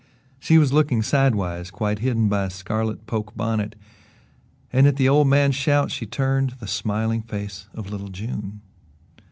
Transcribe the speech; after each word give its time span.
She 0.39 0.57
was 0.57 0.73
looking 0.73 1.03
sidewise, 1.03 1.69
quite 1.69 1.99
hidden 1.99 2.27
by 2.27 2.45
a 2.45 2.49
scarlet 2.49 3.05
poke 3.05 3.35
bonnet, 3.37 3.75
and 4.73 4.87
at 4.87 4.95
the 4.95 5.07
old 5.07 5.27
man's 5.27 5.53
shout 5.53 5.91
she 5.91 6.07
turned 6.07 6.55
the 6.59 6.65
smiling 6.65 7.21
face 7.21 7.67
of 7.75 7.91
little 7.91 8.07
June. 8.09 8.61